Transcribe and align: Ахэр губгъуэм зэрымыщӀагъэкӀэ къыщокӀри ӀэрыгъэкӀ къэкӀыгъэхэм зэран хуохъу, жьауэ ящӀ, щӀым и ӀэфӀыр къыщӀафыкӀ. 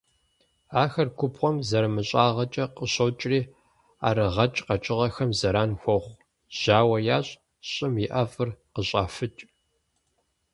Ахэр 0.81 1.07
губгъуэм 1.17 1.57
зэрымыщӀагъэкӀэ 1.67 2.65
къыщокӀри 2.75 3.39
ӀэрыгъэкӀ 4.01 4.59
къэкӀыгъэхэм 4.65 5.31
зэран 5.39 5.71
хуохъу, 5.81 6.19
жьауэ 6.59 6.97
ящӀ, 7.17 7.39
щӀым 7.69 7.93
и 8.03 8.07
ӀэфӀыр 8.13 8.49
къыщӀафыкӀ. 8.73 9.41